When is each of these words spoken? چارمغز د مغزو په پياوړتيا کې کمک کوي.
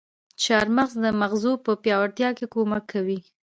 چارمغز 0.43 0.91
د 1.03 1.05
مغزو 1.21 1.53
په 1.65 1.71
پياوړتيا 1.83 2.29
کې 2.37 2.45
کمک 2.53 2.83
کوي. 2.93 3.19